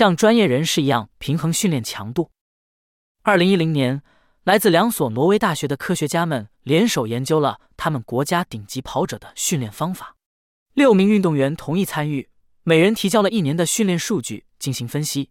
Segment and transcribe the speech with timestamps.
[0.00, 2.30] 像专业人士一样平衡训练强度。
[3.20, 4.00] 二零一零年，
[4.44, 10.16] 来自两所挪威大学的科学家们联手研究了他们国家顶级跑者的训练方法。
[10.72, 12.30] 六名运动员同意参与，
[12.62, 15.28] 每人提交了一年的训练数据进行分析。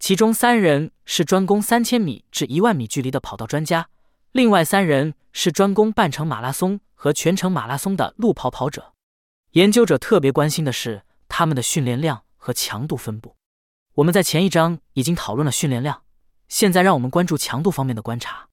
[0.00, 3.90] 其中三人是专攻三千米至一万米距离的跑道专家，
[4.32, 8.92] 另外三人是专攻半程马拉松和全程马拉松的路跑跑者。
[9.52, 13.36] 研究者特别关心的是他们的训练量和强度分布。
[14.00, 16.04] 我们在前一章已经讨论了训练量，
[16.48, 18.48] 现在让我们关注强度方面的观察。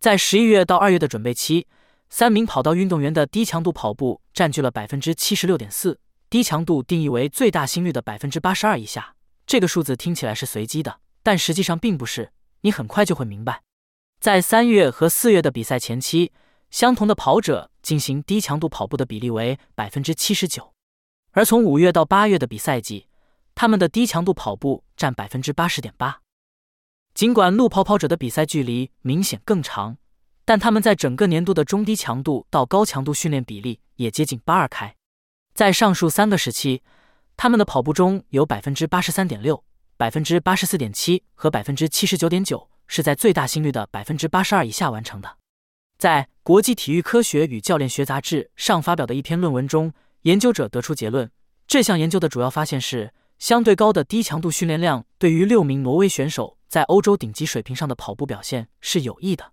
[0.00, 1.68] 在十一月到二月的准备期，
[2.08, 9.14] 三名跑道运动员的低强度跑步占据了百分之七十六点四，低强度定义为最大心率的百分之八十二以下。
[9.46, 12.32] 这个数字听起来是随机的，但实际上并不是。
[12.62, 13.62] 你很快就会明白，
[14.20, 16.32] 在三月和四月的比赛前期，
[16.70, 20.72] 相同的跑者进行低强度跑步的比例为百分之七十九，
[21.30, 23.06] 而从五月到八月的比赛季，
[23.60, 26.20] 他们的低强度跑步占百分之八十点八。
[27.12, 29.96] 尽管路跑跑者的比赛距离明显更长，
[30.44, 34.94] 但他们在整个年度的中低强度到高强度训练比例也接近八二开。
[35.54, 36.82] 在上述三个时期。
[37.36, 39.62] 他们的跑步中有百分之八十三点六、
[39.96, 45.36] 百分之八十四点七和百分之七十九点九是在最大心率的百分之八十二以下完成的。
[45.98, 51.30] 在《国际体育科学与教练学杂志》上发表的一篇论文中，研究者得出结论：
[51.68, 59.52] 这项研究的主要发现是，相对高的低强度训练量对于六名挪威选手在欧洲顶级水平上的跑步表现是有益的。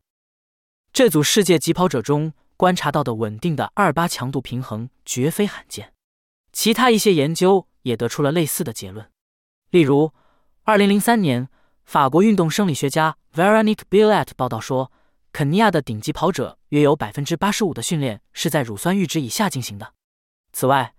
[0.91, 5.93] 这组世界疾跑者中观察到的稳定的二八强度平衡绝非罕见。
[6.51, 7.67] 其他一些研究。
[7.85, 9.11] 也得出了类似的结论。
[9.69, 10.11] 例如，
[10.63, 11.49] 二零零三年，
[11.83, 14.91] 法国运动生理学家 Veronique Billet 报道说，
[15.31, 19.93] 肯尼亚的顶级跑者约有百分之八十五的训练是在乳酸阈值以下进行的。
[20.51, 20.95] 此外，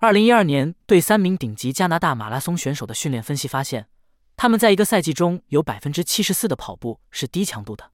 [0.00, 3.88] 二零一二年对三名顶级加拿大马拉松选手的训练分析发现，
[4.36, 7.90] 他们在一个赛季中有百分之七十四的跑步是低强度的。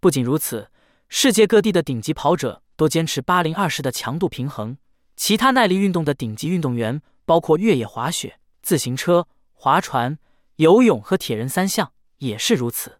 [0.00, 0.70] 不仅如此，
[1.08, 4.76] 世界各地的顶级跑者都坚持八零二十的强度平衡。
[5.14, 7.00] 其他耐力运动的顶级运动员。
[7.26, 10.18] 包括越野滑雪、自行车、划船、
[10.56, 12.98] 游泳和铁人三项也是如此。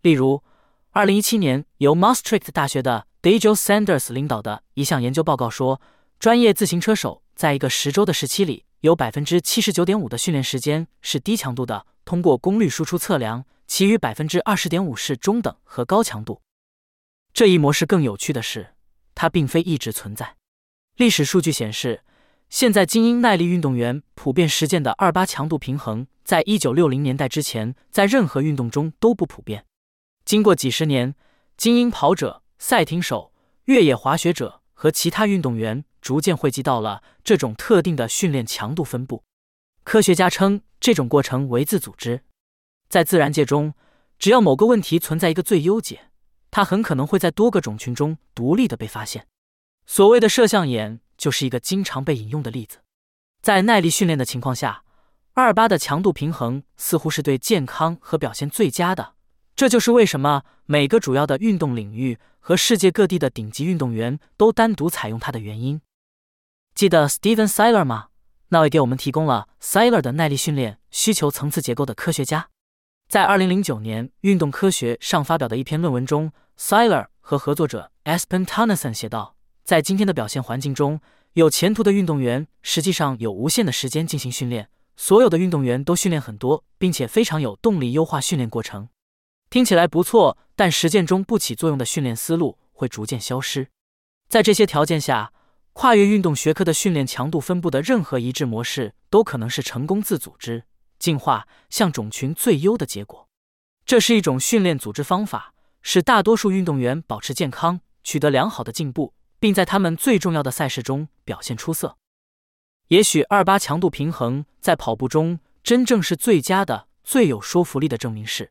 [0.00, 0.42] 例如，
[0.92, 5.82] 二零一七年由 Maastricht 大学的 Daniel Sanders 领导的一项研究报告说，
[6.18, 16.42] 专业自行车手在一个十周的时期里，有百分之七十九点五的训练时间是低强度的，通过功率输出测量；其余百分之二十点五是中等和高强度。
[17.32, 18.74] 这一模式更有趣的是，
[19.14, 20.34] 它并非一直存在。
[20.96, 22.02] 历史数据显示。
[22.50, 29.64] 现在，精英耐力运动员普遍实践的二八强度平衡，在一九六零年代之前，在任何运动中都不普遍。
[30.24, 31.14] 经过几十年，
[31.56, 33.32] 精英跑者、赛艇手、
[33.66, 39.22] 越野滑雪者和其他运动员逐渐汇集到了这种特定的训练强度分布。
[39.84, 42.22] 科学家称这种过程为自组织。
[42.88, 43.74] 在自然界中，
[44.18, 46.10] 只要某个问题存在一个最优解，
[46.50, 49.26] 它很可能会在多个种群中独立的被发现。
[49.86, 51.00] 所谓的摄像眼。
[51.18, 52.78] 就是一个经常被引用的例子。
[53.42, 54.84] 在耐力训练的情况下，
[55.34, 59.14] 二八的强度平衡似乎是对健康和表现最佳的。
[59.56, 65.80] 这就是为什么每个主要的运动领域和世界各地的顶级运动员都单独采用它的原因。
[66.78, 68.06] 记得 Steven Seiler 吗？
[68.50, 72.50] 那位给我们提供了 Seiler 的耐力训练需求层次结构的科学家，
[73.08, 79.34] 在二零零九年《运动科学》上发表的一篇论文中，Seiler 和合作者 Espen t o n n e s o n 写道。
[79.64, 81.00] 在今天的表现环境中，
[81.32, 84.68] 有前途的运动员实际上有无限的时间进行训练。
[84.94, 88.88] 所有的运动员都训练很多，并且非常有动力优化训练过程。
[89.50, 93.66] 听起来不错，但实践中不起作用的训练思路会逐渐消失。
[94.28, 95.32] 在这些条件下，
[95.80, 100.64] 跨越运动学科的训练强度分布的任何一致模式都可能是成功自组织
[100.98, 103.28] 进化向种群最优的结果。
[103.86, 109.14] 这是一种训练组织方法，使大多数运动员保持健康，取得良好的进步。
[109.38, 111.96] 并在他们最重要的赛事中表现出色。
[112.88, 118.50] 也许二八强度平衡在跑步中真正是最佳的、最有说服力的证明是，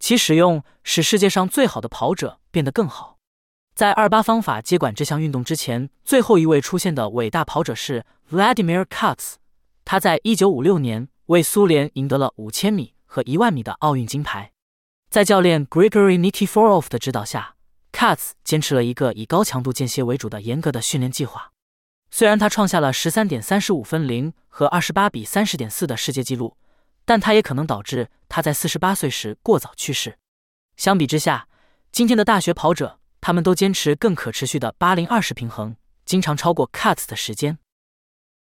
[0.00, 3.13] 其使用使世界上最好的跑者变得更好。
[3.74, 9.34] 在二八方法接管这项运动之前，最后一位出现的伟大跑者是 Vladimir Katz。
[9.84, 14.52] 他在一九五六年为苏联赢得了五千米和一万米的奥运金牌。
[15.10, 17.56] 在教练 Grigory Nikiforov 的指导下。
[17.92, 21.52] Katz 坚持了一个以高强度间歇为主的严格的训练计划。
[22.10, 26.56] 虽然他创下了十三点三十五分零和二十八比三十点四的世界纪录，
[27.04, 30.18] 但他也可能导致他在四十八岁时过早去世。
[30.76, 31.46] 相比之下，
[31.92, 37.56] 今天的大学跑者他们都坚持更可持续的八零二十平衡，经常超过 cuts 的时间。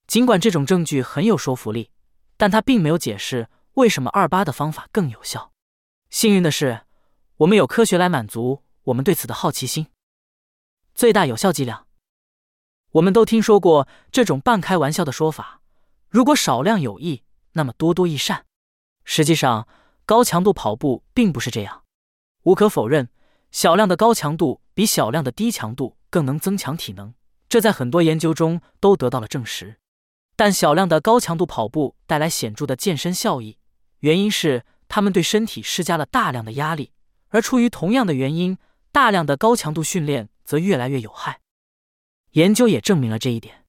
[0.07, 1.91] 尽管这种证据很有说服力，
[2.37, 5.51] 但它并没有解释为什么二八的方法更有效。
[6.11, 6.83] 幸运的是，
[7.39, 9.89] 我们有科学来满足我们对此的好奇心。
[10.95, 11.89] 最大有效剂量，
[12.93, 15.61] 我们都听说过这种半开玩笑的说法：
[16.09, 17.25] 如果少量有益，
[17.55, 18.47] 那么多多益善。
[19.03, 19.67] 实际上，
[20.07, 21.83] 高强度跑步并不是这样。
[22.45, 23.11] 无可否认，
[23.51, 27.15] 小量的高强度比小量的低强度更能增强体能，
[27.49, 29.79] 这在很多研究中都得到了证实。
[30.37, 33.59] 但小量的高强度跑步带来显著的健身效益，
[34.01, 36.93] 原因是他们对身体施加了大量的压力，
[37.31, 38.59] 而出于同样的原因，
[38.93, 41.41] 大量的高强度训练则越来越有害。
[42.33, 43.65] 研究也证明了这一点。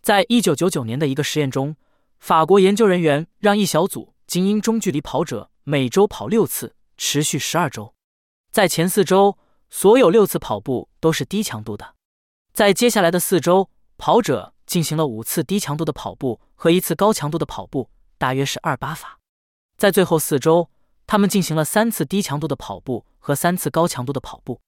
[0.00, 1.76] 在一九九九年的一个实验中，
[2.20, 7.95] 法国研究人员让一小组精英中距离跑者每周跑六次，持续十二周。
[8.56, 9.36] 在前四周，
[9.68, 11.94] 所有六次跑步都是低强度的。
[12.54, 13.68] 在接下来的四周，
[13.98, 19.18] 跑者进行了五次低强度的跑步和一次高强度的跑步，大约是二八法。
[19.76, 20.70] 在最后四周，
[21.06, 24.58] 他们进行了三次低强度的跑步和三次高强度的跑步。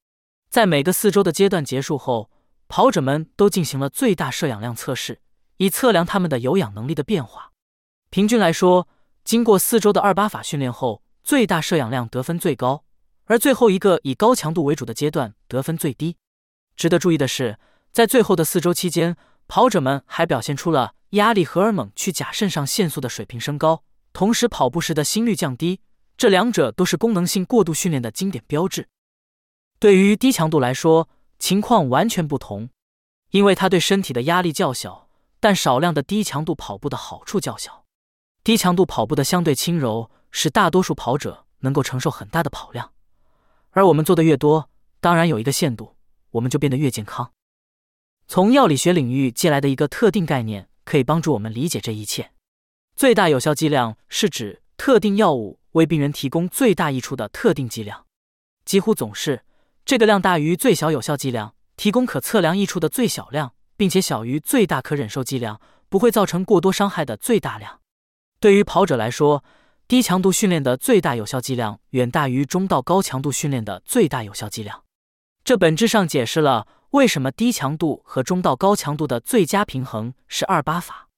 [0.50, 2.29] 在每个四周的阶段结束后，
[2.69, 5.23] 跑者们都进行了最大摄氧量测试，
[5.56, 7.52] 以测量他们的有氧能力的变化。
[8.11, 8.87] 平均来说，
[9.25, 12.84] 经过四周的二八法训练后，最大摄氧量得分最高。
[13.29, 16.17] 而最后一个以高强度为主的阶段得分最低。
[16.77, 17.59] 值得注意的是，
[17.93, 19.17] 在最后的四周期间，
[19.47, 23.85] 跑者们还表现出了压力荷尔蒙去甲肾上腺素的水平升高，
[24.15, 25.81] 同时跑步时的心率降低。
[26.17, 28.89] 这两者都是功能性过度训练的经典标志。
[29.79, 31.09] 对于低强度来说，
[31.39, 32.71] 情况完全不同，
[33.31, 35.09] 因为它对身体的压力较小，
[35.39, 37.85] 但少量的低强度跑步的好处较小。
[38.43, 42.93] 低强度跑步的相对轻柔，使大多数跑者能够承受很大的跑量。
[43.70, 44.70] 而我们做的越多，
[45.00, 45.97] 当然有一个限度，
[46.32, 47.32] 我们就变得越健康。
[48.26, 52.32] 从药理学领域借来的一个特定概念，可以帮助我们理解这一切。
[52.97, 58.06] 最大有效剂量是指特定药物为病人提供最大益处的特定剂量，
[58.65, 59.44] 几乎总是
[59.85, 67.81] 这个量大于最小有效剂量，提供可测量益处的最小量，并且小于最大可忍受剂量，不会造成过多伤害的最大量。
[68.41, 69.43] 对于跑者来说，
[69.88, 74.85] 低强度训练的最大有效剂量远大于中到高强度训练的最大有效剂量，
[75.43, 81.08] 这本质上解释了为什么低强度和中到高强度的最佳平衡是二八法。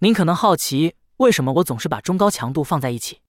[0.00, 3.20] 您可能好奇，为什么我总是把中高强度放在一起？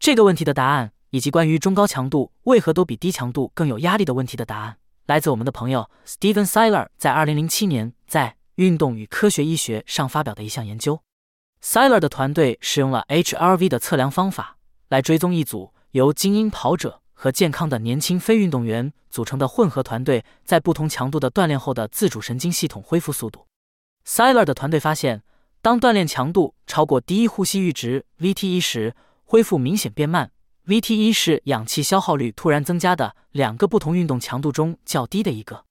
[0.00, 11.00] 这个问题的答案，以及关于中高强度为何都比低强度更有压力的问题的答案，来自我们的朋友 Steven Seiler 在二零零七年在《运动与科学医学》上发表的一项研究。
[11.68, 23.48] Siler 的团队使用了 HRV 的测量方法来追踪一组由精英跑者和健康的年轻非运动员组成的混合团队在不同强度的锻炼后的自主神经系统恢复速度。
[24.06, 25.24] Siler 的团队发现，
[25.60, 30.30] 当锻炼强度超过第一呼吸阈值 VT1 时，恢复明显变慢。
[30.68, 35.64] VT1 是氧气消耗率突然增加的两个不同运动强度中较低的一个。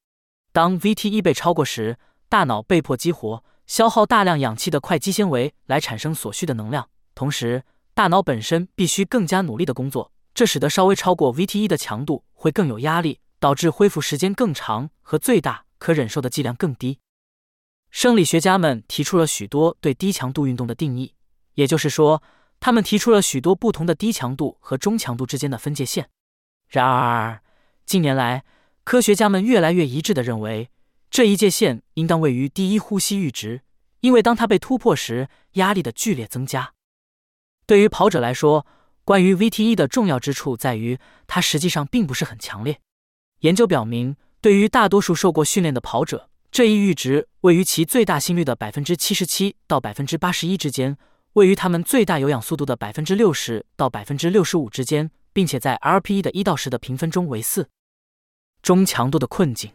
[0.52, 1.98] 当 VT1 被超过时，
[2.28, 3.42] 大脑被迫激活。
[3.68, 7.64] 消耗大量氧气的快肌纤维来产生所需的能量，同时
[7.94, 17.00] 大脑本身必须更加努力的工作，这使得稍微超过 V T E 的强度会更有压力，导致恢复时间更长和最大可忍受的剂量更低。
[17.90, 21.16] 生理学家们提出了许多对低强度运动的定义，
[21.54, 22.22] 也就是说，
[22.60, 26.10] 他们提出了许多不同的低强度和中强度之间的分界线。
[26.68, 27.42] 然而，
[27.86, 28.44] 近年来
[28.84, 30.70] 科学家们越来越一致地认为。
[31.16, 33.62] 这一界限应当位于第一呼吸阈值，
[34.02, 36.74] 因为当它被突破时，压力的剧烈增加。
[37.66, 38.68] 对于跑者来说，
[39.06, 42.82] 关于 VT1 的重要之处在于，它实际上并不是很强烈。
[43.40, 50.98] 研究表明，对于大多数受过训练的跑者，这一阈值位于其最大心率的百分之七十七到百分之八十一之间，
[51.36, 57.70] 位于他们最大有氧速度的百分之六十到百分之六十五之间，并且在 RPE 的一到十的评分中为四。
[58.62, 59.72] 中强度的困境。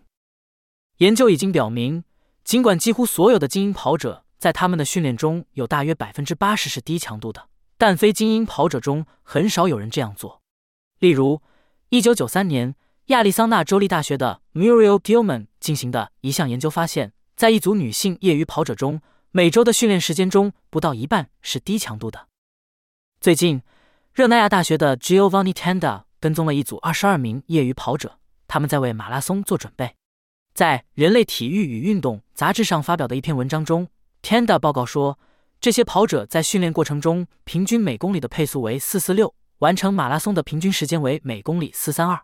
[1.00, 2.04] 研究已经表明，
[2.44, 10.42] 尽管几乎所有的精英跑者在他们的训练中有大约百分之八十是低强度的，但非精英跑者中很少有人这样做。
[10.98, 11.40] 例如，
[11.88, 12.74] 一九九三年
[13.06, 22.28] 亚利桑那州立大学的 Muriel Gilman 进行的一项研究发现，在一组女性业余跑者中，每周的训练时间中不到一半是低强度的。
[23.22, 23.62] 最近，
[24.12, 29.94] 热那亚大学的 Giovanni Tanda 跟踪了一组二十二名业余跑者，他们在为马拉松做准备。
[30.60, 33.88] 在《人类体育与运动》杂志上发表的一篇文章中
[34.20, 35.18] ，Tanda 报告说，
[35.58, 42.20] 这些跑者在训练过程中平均每公里的配速为四四六，完成马拉松的平均时间为每公里四三二。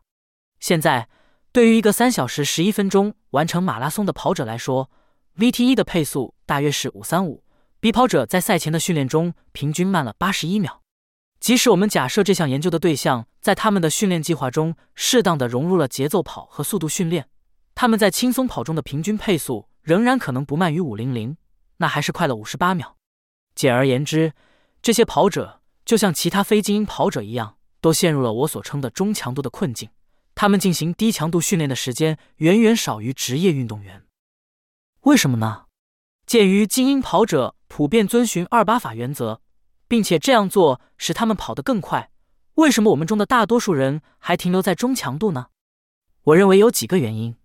[0.61, 1.09] 现在，
[1.51, 4.91] 对于一个三小时十一分钟完成马拉松的跑者来说
[5.39, 7.43] ，VTE 的配速大约是五三五
[7.81, 10.83] 比跑者在赛前的训练中平均慢了八十一秒。
[11.41, 17.29] 即使我们假设这项研究的对象在他们的训练计划中适当的融入了节奏跑和速度训练，
[17.77, 21.37] 他们在轻松跑中的平均配速仍然可能不慢于五零零，
[21.77, 22.97] 那还是快了五十八秒。
[23.55, 24.33] 简而言之，
[24.83, 29.91] 这些跑者就像其他非精英跑者一样，都陷入了我所称的中强度的困境。
[30.35, 34.03] 他们进行低强度训练的时间远远少于职业运动员。
[35.03, 35.67] 为什么呢？
[36.27, 39.41] 鉴于精英跑者普遍遵循二八法原则。
[39.89, 42.11] 并且这样做使他们跑得更快。
[42.55, 45.47] 为什么我们中的大多数人还停留在中强度呢？
[46.25, 47.37] 我认为有几个原因，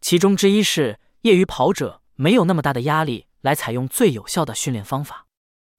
[0.00, 5.26] 其中之一是业余跑者没有那么大的压力来采用最有效的训练方法。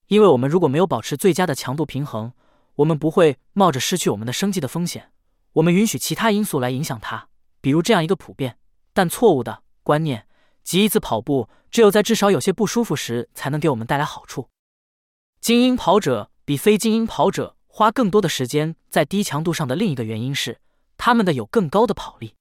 [0.08, 2.34] 因为我们如果没有保持最佳的强度平衡，
[2.76, 5.12] 我们不会冒着失去我们的生计的风险。
[5.54, 7.28] 我们允许其他因素来影响它，
[7.62, 8.58] 比如这样一个普遍
[8.94, 10.28] 但错误的观念：
[10.64, 14.50] 即一次跑步只有在至少有些不舒服时才能给我们带来好处。
[15.40, 20.60] 精英跑者比非精英跑者花更多的时间在低强度上的另一个原因是，
[20.98, 22.34] 他们的有更高的跑力。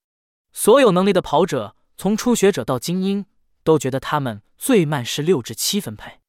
[0.53, 3.27] 所有能力的跑者，从初学者到精英，
[3.63, 6.21] 都觉得他们最慢是六至七分配。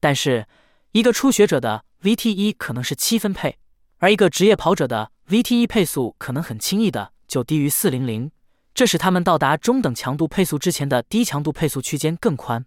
[0.00, 0.46] 但是，
[0.92, 3.58] 一个初学者的 VT1 可能是七分配，
[3.98, 8.30] 而一个职业跑者的 VT1 配速可能很轻易的就低于四零零，
[8.74, 12.64] 这使他们到达中等强度配速之前的低强度配速区间更宽。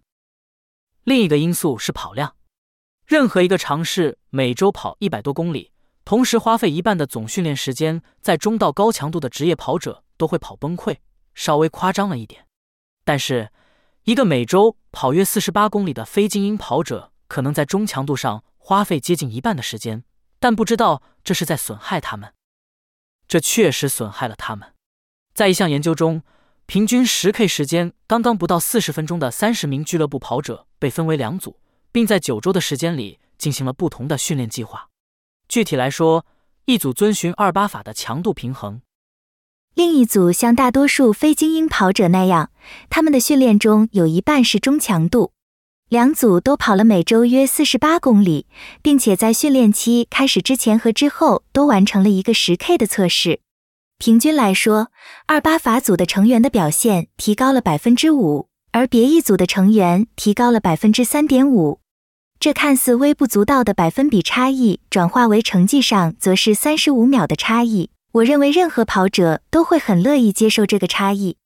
[1.04, 2.36] 另一个因素是跑量。
[3.04, 5.72] 任何一个尝试每周跑一百多公里，
[6.04, 10.98] 同时花费一半的总训练时间在中到高强度的职业跑者都会跑崩溃，
[11.34, 12.46] 稍微夸张了一点。
[13.04, 13.50] 但是，
[14.04, 20.04] 一个每周跑约四十八公里的非精英跑者，可能在中强度上花费接近一半的时间，
[20.38, 22.32] 但不知道这是在损害他们。
[23.26, 24.74] 这确实损害了他们。
[25.34, 26.22] 在一项研究中，
[26.66, 31.58] 平均十 K 时间刚刚不到四十分钟的三十名俱乐部跑者被分为两组。
[31.92, 34.88] 并在九周的时间里进行了不同的训练计划。
[35.46, 36.24] 具体来说，
[36.64, 38.80] 一组遵循二八法的强度平衡，
[39.74, 42.50] 另一组像大多数非精英跑者那样，
[42.90, 45.32] 他们的训练中有一半是中强度。
[45.88, 48.46] 两组都跑了每周约四十八公里，
[48.82, 53.40] 并且在训练期开始之前和之后都完成了一个十 K 的测试。
[53.98, 54.88] 平均来说，
[55.26, 61.80] 二八法组的成员的表现提高了百分之五，而别一组的成员提高了百分之三点五。
[62.40, 67.90] 这看似微不足道的百分比差异，转化为成绩上则是三十五秒的差异。
[68.12, 71.38] 我认为任何跑者都会很乐意接受这个差异。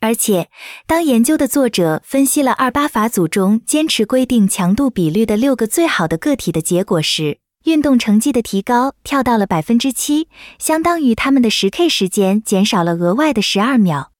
[0.00, 0.50] 而且，
[0.86, 14.12] 当研究的作者分析了二八法组中坚持规定强度比率的六个最好的个体的结果时，运动成绩的提高跳到了百分之七，相当于他们的十 K 时间减少了额外的十二秒。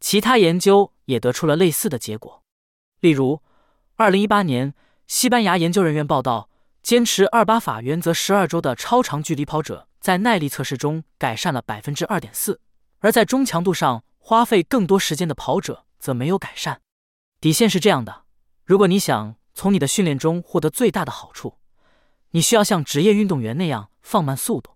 [0.00, 2.42] 其他研究也得出了类似的结果，
[3.00, 3.40] 例如，
[3.96, 4.74] 二零一八年。
[5.08, 6.48] 西班牙研究人员报道，
[6.82, 12.60] 坚持二八法原则十二周的超长距离跑者在耐力测试中改善了百分之二点四，
[12.98, 16.82] 而在中强度上花费更多时间的跑者则没有改善。
[17.40, 18.24] 底线是这样的：
[18.64, 21.56] 如果你想从你的训练中获得最大的好处，
[22.32, 24.72] 你需要像职业运动员那样放慢速度，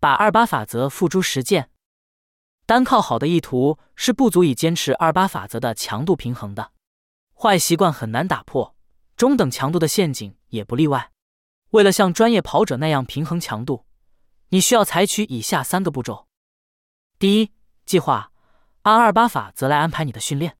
[0.00, 1.70] 把二八法则付诸实践。
[2.66, 6.72] 单靠好的意图是不足以坚持二八法则的强度平衡的，
[7.38, 8.74] 坏习惯很难打破。
[9.16, 11.12] 中等强度的陷阱也不例外。
[11.70, 13.83] 为了像专业跑者那样平衡强度，
[14.54, 16.28] 你需要采取以下三个步骤：
[17.18, 17.50] 第一，
[17.84, 18.30] 计划，
[18.82, 20.52] 按二八法则来安排你的训练；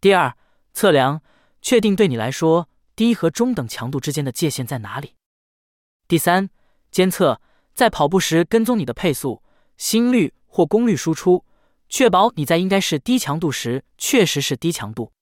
[0.00, 0.34] 第二，
[0.72, 1.20] 测量，
[1.60, 5.16] 确定对你来说低和中等强度之间的界限在哪里；
[6.08, 6.48] 第三，
[6.90, 7.42] 监测，
[7.74, 9.42] 在跑步时跟踪你的配速、
[9.76, 11.44] 心率或功率输出，
[11.90, 15.12] 确保你在应该是低强度时确实是低强度。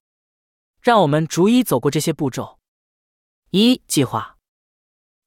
[0.81, 2.61] 让我们逐一走过这些步骤。
[3.51, 4.39] 一、计划。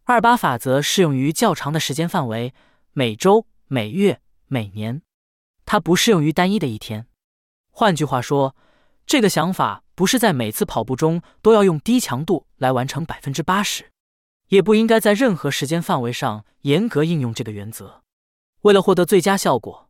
[0.07, 2.53] 二八法则适用于较长的时间范围，
[2.93, 5.01] 每周、每月、每年。
[5.65, 7.07] 它不适用于单一的一天。
[7.71, 8.55] 换句话说，
[9.07, 13.89] 这个想法不是在每次跑步中都要用低强度来完成百分之八十，
[14.49, 18.03] 也不应该在任何时间范围上严格应用这个原则。
[18.61, 19.89] 为了获得最佳效果，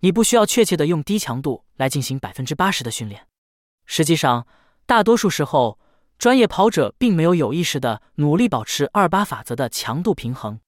[0.00, 3.26] 你不需要确切的用低强度来进行百分之八十的训练。
[3.86, 4.46] 实际上，
[4.84, 5.77] 大多数时候，
[6.18, 10.58] 专业跑者并没有有意识的努力保持二八法则的强度平衡。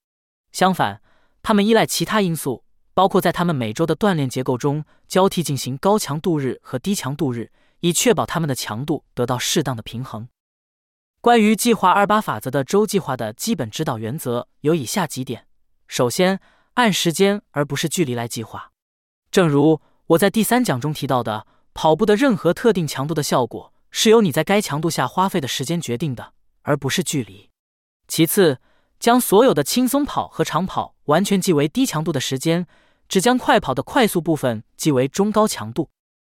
[0.52, 1.02] 相反，
[1.42, 2.62] 他们依赖其他因素，
[2.94, 10.28] 包括在他们每周的锻炼结构中交替进行高强度日和低强度日，以确保他们的强度得到适当的平衡。
[11.20, 15.48] 关于计划二八法则的周计划的基本指导原则有以下几点：
[15.88, 16.38] 首先，
[16.74, 18.70] 按时间而不是距离来计划。
[19.32, 23.72] 正如我在第三讲中提到的，跑步的任何特定强度的效果。
[23.90, 27.50] 是由你在该强度下花费的时间决定的，而不是距离。
[28.08, 28.60] 其次，
[28.98, 32.66] 将所有的轻松跑和长跑完全记为低强度的时间，
[33.08, 35.90] 只将快跑的快速部分记为中高强度。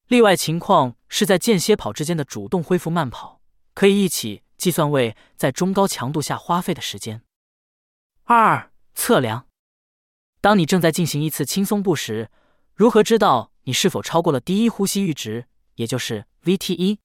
[0.09, 3.40] 例外情况是在间歇跑之间的主动恢复慢跑，
[3.75, 7.23] 可以一起计算为在中高强度下花费的时间。
[8.25, 9.47] 二、测量。
[10.40, 12.30] 当你正在进行一次轻松步时，
[12.75, 16.99] 如何知道你是否超过了第一呼吸阈值，也就是 VT1？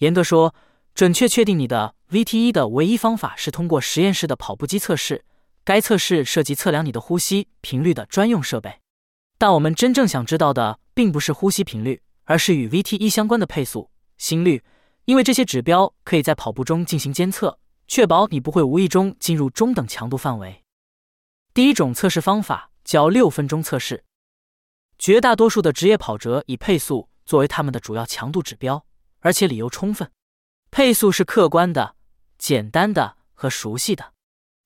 [0.00, 0.54] 严格说，
[0.94, 5.24] 准确确定你的 VT1 的唯一方法是通过实验室的跑步机测试。
[5.64, 8.80] 该测试涉及测量你的呼吸频率的专用设备。
[9.38, 14.62] 但我们真正想知道的并不是呼吸频率，而是与 VT1 相关的配速、心率，
[15.04, 20.62] 因为这些指标可以在跑步中进行监测，确保你不会无意中进入中等强度范围。
[21.54, 22.68] 第一种测试方法。
[22.82, 24.04] 叫六分钟测试，
[24.98, 28.84] 绝大多数的职业跑者以配速作为他们的主要强度指标，
[29.20, 30.10] 而且理由充分。
[30.70, 31.96] 配速是客观的、
[32.38, 34.12] 简单的和熟悉的。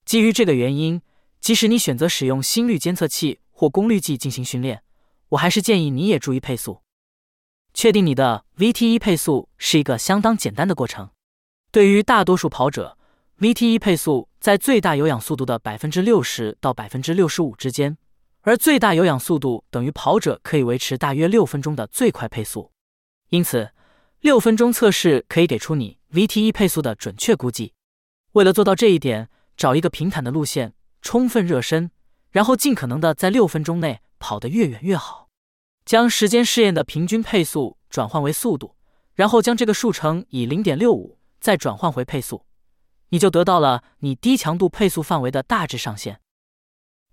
[0.04, 1.00] 基于这个原因，
[1.40, 4.82] 即使你选择使用心率监测器或功率计进行训练，
[5.30, 6.82] 我还是建议你也注意配速。
[7.72, 11.10] 确定你的 VTE 配速是一个相当简单的过程。
[11.72, 12.96] 对于大多数跑者
[13.40, 17.96] ，VTE 配速在最大有氧速度的百分之六十到百分之六十五之间。
[18.42, 22.70] 而最大有氧速度等于跑者可以维持大约六分钟的最快配速，
[23.30, 23.70] 因此
[24.24, 27.74] 六分钟测试可以给出你 V T E 配速的准确估计。
[28.32, 31.90] 为了做到这一点，找一个平坦的路线，充分热身，
[32.30, 35.28] 然后尽可能的在六分钟内跑得越远越好。
[35.84, 38.74] 将时间试验的平均配速转换为速度，
[39.12, 42.46] 然后将这个数乘以零点六五，再转换回配速，
[43.10, 46.22] 你就得到了你低强度配速范围的大致上限。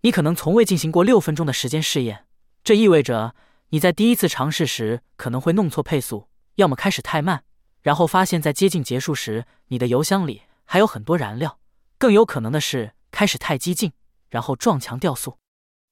[0.04, 2.26] 你可能从未进行过六分钟的时间试验，
[2.64, 3.36] 这意味着
[3.72, 7.44] 你在第一次尝试时可能会弄错配速，要么开始太慢，
[7.82, 11.60] 然后发现，在接近结束时你的油箱里还有很多燃料；
[11.98, 13.94] 更有可能的是开始太激进，
[14.30, 15.38] 然后撞墙掉速。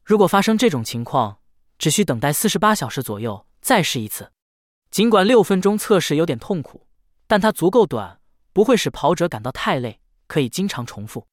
[0.03, 1.39] 如果发生这种情况，
[1.77, 4.31] 只需等待四十八小时左右再试一次。
[4.91, 6.87] 尽管六分钟测试有点痛苦，
[7.27, 8.19] 但它足够短，
[8.51, 11.27] 不会使跑者感到太累，可以经常重复。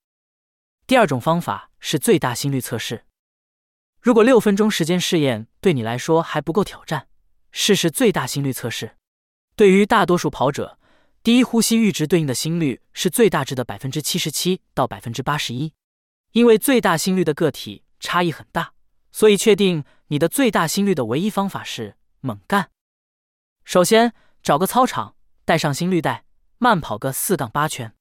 [0.87, 3.07] 第二种方法是最大心率测试。
[4.01, 7.09] 如果六分钟时间试验对你来说还不够挑战，
[7.51, 8.97] 试试最大心率测试。
[9.57, 10.79] 对于大多数跑者，
[11.23, 15.73] 第一呼吸阈值对应的心率是最大值的百分之七十七到百分之八十一。
[16.33, 18.75] 因为最大心率的个体差异很大，
[19.11, 22.69] 所以确定你的最大心率的唯一方法是猛干。
[23.65, 25.17] 首先，找个操场，
[25.47, 26.27] 带上心率带，
[26.59, 27.95] 慢跑个四杠八圈。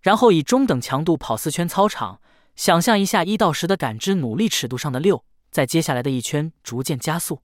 [0.00, 2.22] 然后以中等强度跑四圈操场，
[2.56, 7.42] 想象一下一到十的感知努力尺度上的六，在接下来的一圈逐渐加速，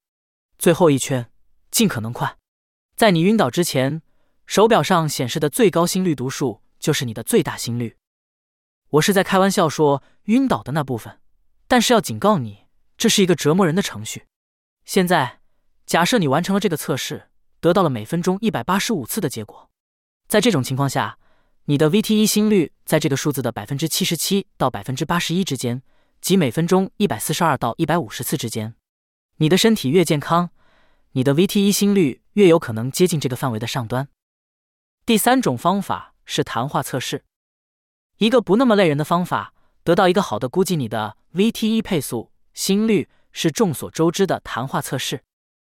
[0.59, 1.31] 最后一圈
[1.71, 2.40] 尽可能快。
[3.01, 4.03] 在你晕倒之前，
[4.45, 7.97] 手表上显示的最高心率读数就是你的最大心率。
[8.91, 11.19] 我是在开玩笑说晕倒的那部分，
[11.67, 12.67] 但是要警告你，
[12.99, 14.27] 这是一个折磨人的程序。
[14.85, 15.41] 现在
[15.87, 19.71] 假设你完成了这个测试，得到了每分钟一百八十五次的结果，
[20.29, 21.17] 在这种情况下。
[21.65, 25.83] 你的 VT1 心率在这个数字的百分之七十七到百分之八十一之间，
[26.21, 28.75] 即每分钟一百四十二到一百五十次之间。
[29.39, 30.51] 你的身体越健康，
[31.13, 34.09] 你的 VT1 心率越有可能接近这个范围的上端。
[35.05, 37.25] 第三种方法是谈话测试，
[38.19, 45.23] 一个不那么累人的方法，得到一个好的估计你的 VTE 配速、心率是众所周知的谈话测试。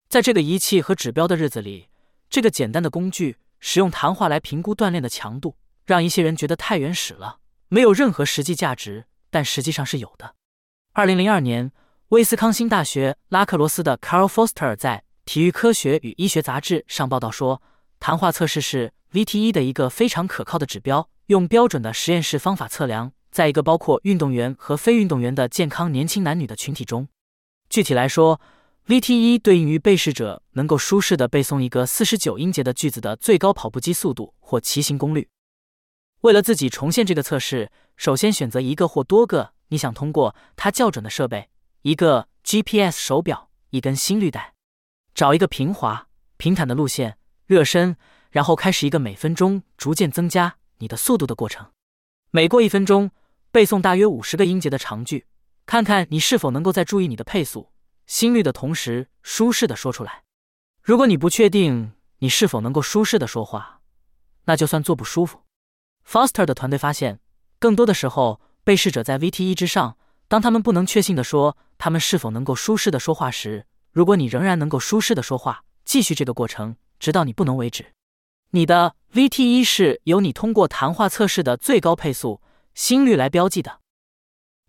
[0.08, 1.88] 在这个仪器和指标的日子里，
[2.30, 5.56] 这个简单的工具使用谈话来评估锻炼的强度。
[5.84, 10.34] 让一些人觉得太原始了，没有任何实际价值，但实际上是有的。
[10.92, 11.72] 二零零二年，
[12.08, 17.60] 威斯康星大学拉克罗斯的 Carl Foster 在《体育科学与医学杂志》上报道说，
[18.00, 27.08] 谈话测试是 VTE 的一个非常可靠的指标，用标准的实验室方法测量，在一个包括运动员和非运动员的健康年轻男女的群体中。
[27.68, 28.40] 具体来说
[28.86, 35.28] ，VTE 对应于被试者能够舒适的背诵一个四十九音节的句子的最高跑步机速度或骑行功率。
[36.22, 41.50] 为了自己重现这个测试，首先选择一个或多个你想通过它校准的设备，
[41.82, 44.54] 一个 GPS 手表，一根心率带，
[45.18, 47.96] 找一个平滑、平坦的路线，热身，
[48.30, 51.72] 然后开始一个每分钟逐渐增加你的速度的过程。
[52.30, 53.10] 每过一分钟，
[53.50, 55.26] 背诵大约五十个音节的长句，
[55.66, 57.72] 看看你是否能够在注意你的配速、
[58.06, 60.22] 心率的同时舒适的说出来。
[60.84, 63.80] 如果你不确定你是否能够舒适的说话，
[64.44, 65.40] 那就算做不舒服。
[66.06, 67.18] Foster 的团队发现，
[67.58, 69.98] 更多的时候，被试者在 VTE 之上。
[70.28, 77.92] 当他们不能确信的说他们是否能够舒适的说话时，如果你仍然能够舒适的说话，继续这个过程，直到你不能为止。
[78.50, 82.40] 你的 VT1 是由你通过谈话测试的最高配速
[82.74, 83.80] 心率来标记的。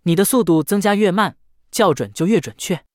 [0.04, 1.38] 你的速度增加越慢，
[1.72, 2.86] 校准就越准确。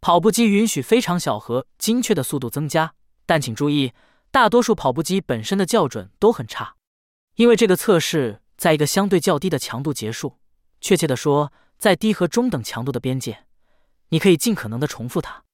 [0.00, 3.92] 跑步机允许非常小和精确的速度增加，但请注意，
[4.30, 6.76] 大多数跑步机本身的校准都很差，
[7.36, 10.38] 因为这个测试在一个相对较低的强度结束。
[10.80, 13.46] 确切的说，在低和中等强度的边界，
[14.10, 15.44] 你可以尽可能的重复它。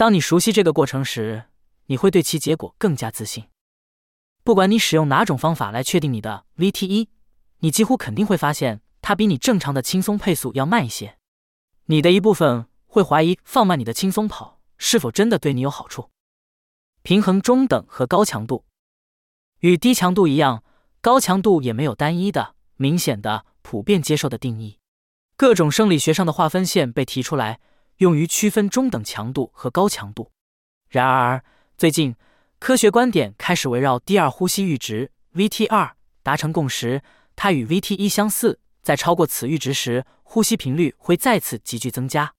[0.00, 1.44] 当你熟悉这个过程时，
[1.88, 3.44] 你会对其结果更加自信。
[4.42, 7.08] 不管你使用哪种方法来确定你的 VTE，
[7.58, 11.18] 你几乎肯定会发现它比你正常的轻松配速要慢一些。
[11.84, 16.08] 你的一部分会怀疑放慢你的轻松跑是否真的对你有好处。
[17.02, 18.64] 平衡中等和高强度，
[19.58, 20.64] 与低强度一样，
[21.02, 24.78] 高强度也没有单一的、明显的、普遍接受的定义。
[25.36, 27.60] 各种生理学上的划分线被提出来，
[28.00, 30.30] 用于区分中等强度和高强度。
[30.90, 31.42] 然而，
[31.78, 32.14] 最近。
[32.58, 37.02] 科学观点开始围绕第二呼吸阈值 VT2 达成共识，
[37.34, 42.34] 它与 VT1 相似，在超过此阈值时，呼吸频率会再次急剧增加。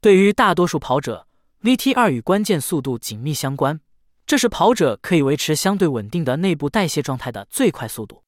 [0.00, 1.26] 对于大多数跑者
[1.62, 3.80] ，VT2 与关键速度紧密相关，
[4.24, 8.22] 这是跑者可以维持相对稳定的内部代谢状态的最快速度。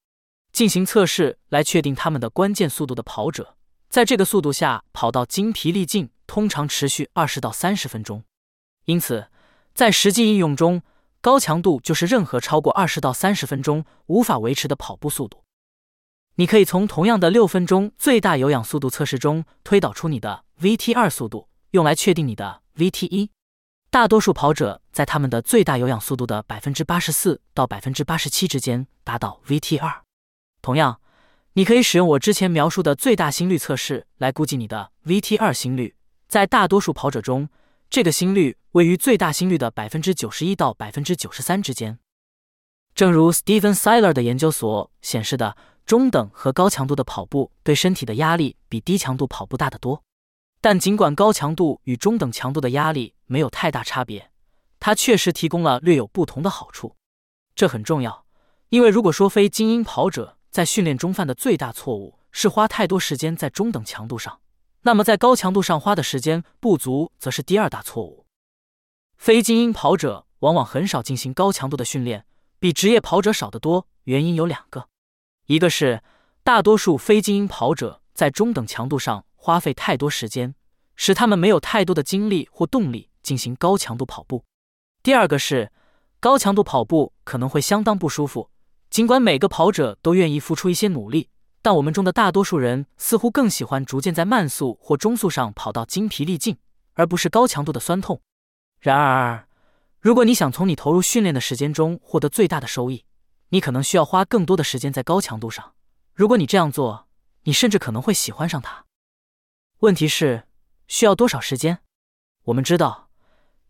[0.51, 3.56] 进行测试来确定他们的关键速度的跑者，
[3.89, 8.25] 在这个速度下跑到精疲力尽，通常持续二十到三十分钟。
[8.85, 9.29] 因此，
[9.75, 10.83] 在实际应用中，
[11.21, 15.43] 高强度就是任何超过二十到三十分钟无法维持的跑步速度。
[16.37, 23.31] 你可以从同样的六分钟最大有氧速度测试中推导出你的 VT2 速度，用来确定你的 VT1。
[23.91, 30.01] 大多数跑者在他们的最大有氧速度的百分之八十四到百分之八十七之间达到 VT2。
[30.61, 31.01] 同样，
[31.57, 35.97] 你可以使用我之前描述的最大心率测试来估计你的 VT2 心率。
[36.29, 37.49] 在大多数跑者中，
[37.89, 41.99] 这个心率位于最大心率的百分之九十一到百分之九十三之间。
[42.95, 50.03] 正如 Steven Siler 的研究所显示的，中等和高强度的跑步对身体的压力比低强度跑步大得多。
[50.61, 54.31] 但尽管高强度与中等强度的压力没有太大差别，
[54.79, 56.97] 它确实提供了略有不同的好处。
[57.55, 58.27] 这很重要，
[58.69, 64.41] 因为如果说非精英跑者在训练中犯的最大错误是花太多时间在中等强度上。
[64.85, 68.25] 那么，在高强度上花的时间不足，则是第二大错误。
[69.19, 72.25] 非精英跑者往往很少进行高强度的训练，
[72.59, 73.87] 比职业跑者少得多。
[74.05, 74.89] 原因有两个：
[75.45, 76.03] 一个是
[76.43, 80.55] 大多数非精英跑者在中等强度上花费太多时间，
[80.95, 84.39] 使他们没有太多的精力或动力进行高强度跑步；
[85.03, 85.71] 第二个是
[86.19, 88.49] 高强度跑步可能会相当不舒服，
[88.97, 91.29] 尽管每个跑者都愿意付出一些努力。
[91.61, 96.57] 但我们中的大多数人似乎更喜欢逐渐在慢速或中速上跑到精疲力尽，
[96.95, 98.23] 而不是高强度的酸痛。
[98.81, 99.47] 然而，
[100.01, 103.05] 如果你想从你投入训练的时间中获得最大的收益，
[103.51, 105.75] 你可能需要花更多的时间在高强度上。
[106.15, 107.07] 如果你这样做，
[107.43, 108.87] 你甚至可能会喜欢上它。
[109.81, 110.45] 问题是
[110.89, 111.81] 需要多少时间？
[112.45, 113.11] 我们知道，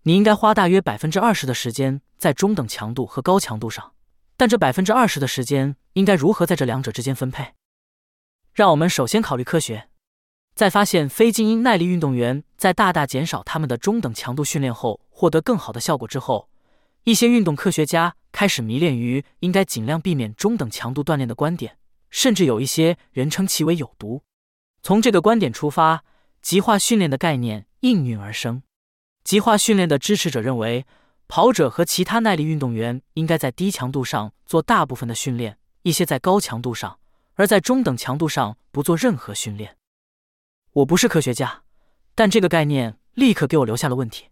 [0.03, 3.93] 你应该花大约百分之二十的时间在中等强度和高强度上，
[4.37, 7.55] 但这百分之二十的时间应该如何在这两者之间分配？
[8.53, 9.89] 让我们首先考虑科学。
[10.55, 16.49] 在发现非精英耐力运动员在大大减少他们的中等强度训练后获得更好的效果之后，
[17.05, 21.77] 一些运动科学家开始迷恋于应该尽量避免中等强度锻炼的观点，
[22.09, 24.23] 甚至有一些人称其为有毒。
[24.83, 26.05] 从这个观点出发，
[26.41, 28.63] 极化训练的概念应运而生。
[29.23, 30.87] 极化训练的支持者认为，
[31.29, 36.99] 跑者和其他耐力运动员应该在低强度上做大部分的训练，一些在高强度上。
[37.39, 39.77] 而在中等强度上不做任何训练。
[40.73, 41.65] 我不是科学家，
[42.15, 44.31] 但这个概念立刻给我留下了问题。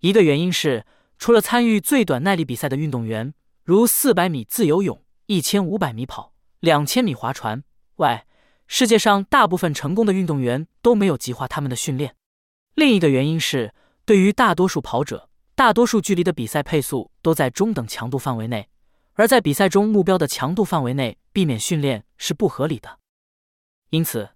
[0.00, 0.86] 一个原因是，
[1.18, 7.62] 除了参与最短耐力比赛的运动员，如四百米自由泳、一千五百米跑、两千米划船
[7.96, 8.26] 外，
[8.66, 12.14] 世界上大部分成功的运动员都没有极化他们的训练。
[12.74, 13.74] 另一个原因是，
[14.06, 15.27] 对于大多数跑者，
[15.58, 18.68] 大多数距离的比赛配速都在中等强度范围内。
[19.14, 23.00] 而在比赛中目标的强度范围内避免训练是不合理的。
[23.90, 24.30] 因此，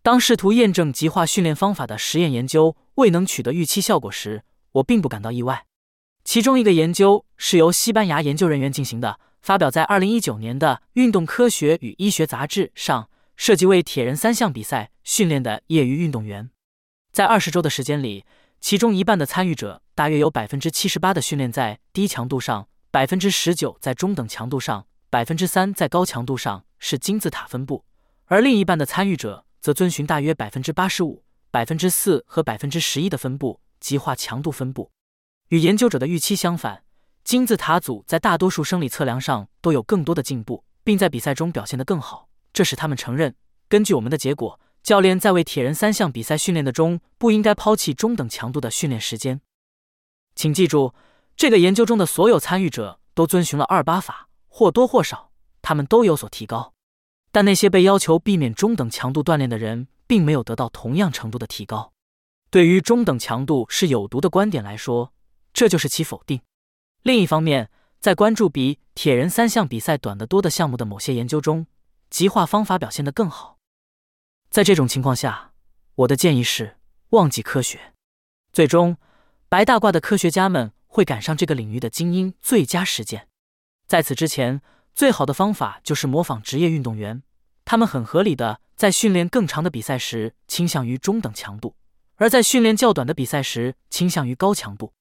[0.00, 5.66] 当试图验证极化训练方法的实验研究未能取得预期效果时，我并不感到意外。
[6.24, 16.48] 其中一个研究是由西班牙研究人员进行的，发表在二零一九年的《运动科学与医学杂志》上，涉及为铁人三项比赛训练的业余运动员。
[17.12, 18.24] 在二十周的时间里，
[18.62, 22.68] 其中一半的参与者，大约有百分之七十八的训练在低强度上。
[22.92, 27.84] 百分之十九在中等强度上，百分之三在高强度上是金字塔分布，
[28.26, 34.92] 而另一半的参与者则遵循大约百分之八十五、百分之四和百分之十一的分布极化强度分布。
[35.48, 36.84] 与研究者的预期相反，
[37.24, 43.34] 金字塔组在大多数生理测量上都有更多的进步，并在比赛中表现得更好，这使他们承认，
[43.68, 49.40] 根据我们的结果，教练在为铁人三项比赛训练的中不应该抛弃中等强度的训练时间。
[50.34, 50.92] 请记住，
[51.36, 56.72] 这个研究中的所有参与者都遵循了二八法，或多或少，他们都有所提高。
[57.30, 61.92] 但那些被要求避免中等强度锻炼的人，并没有得到同样程度的提高。
[62.50, 65.12] 对于中等强度是有毒的观点来说，
[65.52, 66.40] 这就是其否定。
[67.02, 71.66] 另一方面，在关注比铁人三项比赛短得多的项目的某些研究中，
[72.10, 73.51] 极化方法表现得更好。
[74.52, 75.52] 在这种情况下，
[75.94, 76.76] 我的建议是
[77.08, 77.94] 忘记科学。
[78.52, 78.98] 最终，
[79.48, 83.28] 白大褂的科学家们会赶上这个领域的精英最佳实践。
[83.86, 84.60] 在此之前，
[84.94, 87.22] 最好的方法就是模仿职业运动员，
[87.64, 91.74] 他们很合理的在训练更长的比赛时倾向于中等强度，
[92.16, 94.92] 而在训练较短的比赛时倾向于高强度。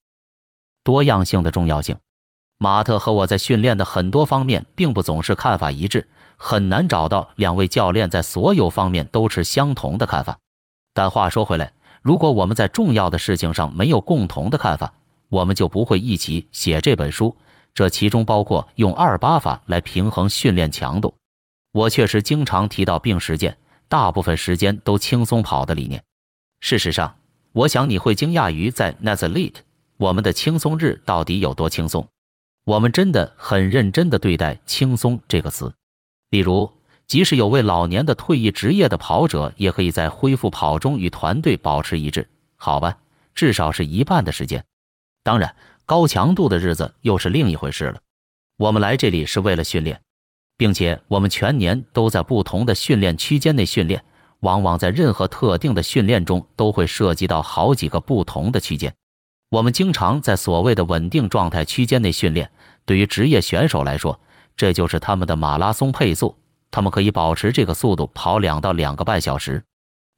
[0.81, 1.97] 多样性的重要性。
[2.57, 6.07] 马特和我在训练的很多方面并不总是看法一致，
[6.43, 10.39] 很难找到两位教练在所有方面都持相同的看法。
[10.91, 14.91] 但话说回来，如果我们在重要的事情上没有共同的看法，
[15.29, 17.37] 我们就不会一起写这本书。
[17.75, 21.13] 这其中包括用二八法来平衡训练强度。
[21.73, 23.55] 我确实经常提到并实践，
[23.87, 26.03] 大部分时间都轻松跑的理念。
[26.59, 27.15] 事实上，
[27.53, 29.57] 我想你会惊讶于在 Nazareth，
[29.97, 32.07] 我们的轻松日到底有多轻松。
[32.65, 35.71] 我们真的很认真地对待“轻松”这个词。
[36.31, 36.71] 例如，
[37.05, 42.27] 即使有位老年的退役职业的跑者，也可以在恢复跑中与团队保持一致。
[42.55, 42.97] 好吧，
[43.35, 44.65] 至少是一半的时间。
[45.23, 45.55] 当然。
[45.83, 47.99] 高强度的日子又是另一回事了。
[48.55, 49.99] 我们来这里是为了训练，
[50.55, 54.01] 并且我们全年都在不同的训练区间内训练，
[54.39, 58.93] 往往在任何特定的训练中都会涉及到好几个不同的区间。
[59.49, 62.49] 我们经常在所谓的稳定状态区间内训练。
[62.85, 64.17] 对于职业选手来说，
[64.55, 66.35] 这就是他们的马拉松配速，
[66.69, 69.63] 他们可以保持这个速度跑两到两个半小时。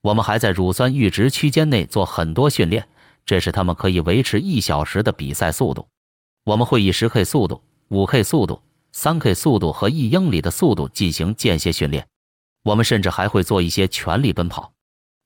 [0.02, 2.88] 我们还在乳酸阈值区间内做很多训练。
[3.26, 5.88] 这是他们可以维持一小时的比赛速度。
[6.44, 12.06] 我们会以十 K 速度、五 K 速度、三 K 速度和一英里的速度进行间歇训练。
[12.66, 14.74] 我们甚至还会做一些全力奔跑。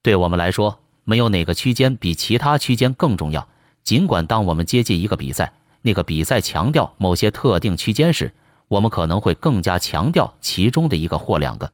[0.03, 3.47] 对我们来说，没有哪个区间比其他区间更重要。
[3.83, 8.31] 尽管当我们接近一个比赛，那个比赛强调某些特定区间时，
[8.67, 11.71] 我们可能会更加强调其中的一个或两个。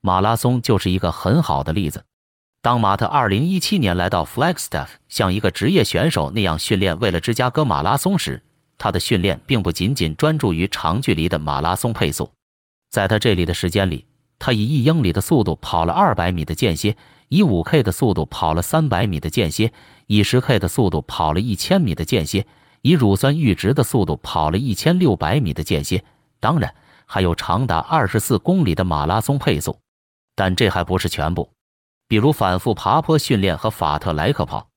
[0.00, 2.04] 马拉松就是一个很好的例子。
[2.60, 8.42] 当马特2017年来到 Flagstaff，像一个职业选手那样训练为了芝加哥马拉松时，
[8.76, 12.30] 他的训练并不仅仅专注于长距离的马拉松配速。
[12.90, 14.06] 在他这里的时间里，
[14.38, 16.96] 他以一英里的速度跑了200米的间歇，
[17.28, 19.72] 以 5K 的速度跑了300米的间歇，
[20.06, 22.46] 以 10K 的速度跑了1000米的间歇，
[22.82, 26.04] 以乳酸阈值的速度跑了1600米的间歇。
[26.40, 26.74] 当然，
[27.06, 29.78] 还有长达24公里的马拉松配速。
[30.34, 31.50] 但这还不是全部。
[32.06, 34.68] 比如反复爬坡训练和法特莱克跑，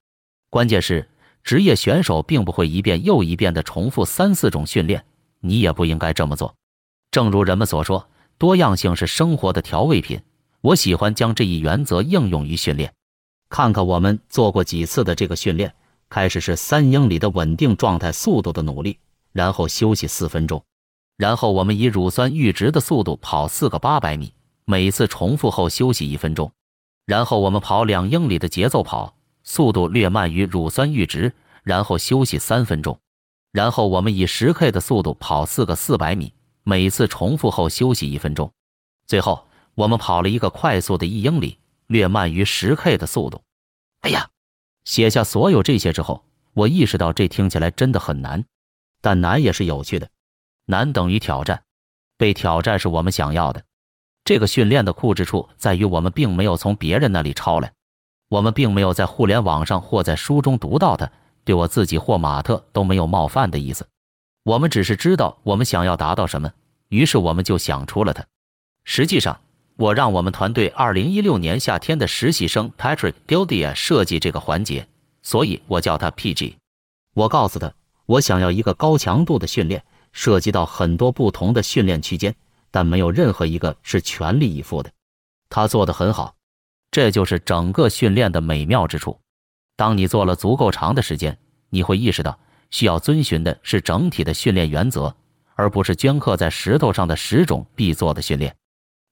[0.50, 1.08] 关键是
[1.44, 5.06] 职业选手并不会一遍又一遍地重复三四种训练，
[5.40, 6.56] 你也不应该这么做。
[7.12, 10.20] 正如人们所说，多样性是生活的调味品。
[10.62, 12.92] 我喜欢将这一原则应用于训练。
[13.50, 15.74] 看看我们做过几次的这个训练：
[16.10, 18.98] 开始是三英里的稳定状态速度的努力，
[19.32, 20.64] 然后休息四分钟，
[21.22, 24.34] 然后我们以乳酸阈值的速度跑四个八百米，
[24.66, 26.52] 每次重复后休息一分钟。
[27.06, 31.32] 然后我们跑两英里的节奏跑，速度略慢于乳酸阈值，
[31.62, 33.00] 然后休息三分钟。
[33.52, 38.52] 然后我们以十 K 的速度跑四个四百米，每次重复后休息一分钟。
[39.06, 43.44] 最后我们跑了一个快速的一英里，略慢于十 K 的速度。
[44.00, 44.28] 哎呀，
[44.86, 48.44] 写下所有这些之后，我意识到这听起来真的很难，
[49.02, 50.10] 但难也是有趣的。
[50.72, 51.62] 难等于挑战，
[52.18, 53.62] 被挑战是我们想要的。
[54.24, 57.72] 这个训练的酷之处在于，我们并没有从别人那里抄来，
[58.30, 61.12] 我们并没有在互联网上或在书中读到的，
[61.44, 63.86] 对我自己或马特都没有冒犯的意思。
[64.44, 66.52] 我们只是知道我们想要达到什么，
[66.88, 68.26] 于是我们就想出了它。
[68.86, 69.42] 实际上，
[69.76, 74.88] 我让我们团队2016年夏天的实习生 Patrick Gildia 设计这个环节，
[75.22, 76.56] 所以我叫他 PG。
[77.14, 77.74] 我告诉他，
[78.06, 82.36] 我想要一个高强度的训练，涉及到很多不同的训练区间。
[82.74, 84.90] 但没有任何一个是全力以赴的，
[85.50, 86.34] 他做得很好，
[86.90, 89.20] 这就是整个训练的美妙之处。
[89.76, 91.38] 当你做了足够长的时间，
[91.70, 95.14] 你会意识到需要遵循的是整体的训练原则，
[95.56, 98.56] 而不是镌刻在石头上的十种必做的训练。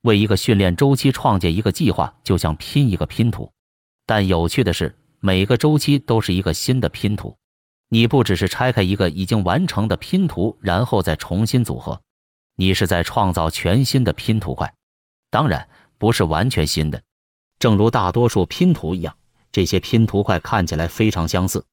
[0.03, 3.51] 为一个训练周期创建一个计划，就像拼一个拼图。
[4.05, 7.35] 但有趣的是，每个周期都是一个新的拼图。
[7.89, 12.01] 你不只是拆开一个已经完成的拼图，然后再重新组合，
[12.55, 14.71] 你是在创造全新的拼图块。
[15.31, 17.01] 当然，不是完全新的。
[17.57, 19.15] 正如大多数拼图一样，
[19.51, 21.65] 这些拼图块看起来非常相似，